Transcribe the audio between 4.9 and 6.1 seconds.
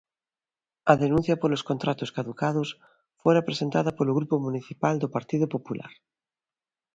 do Partido Popular.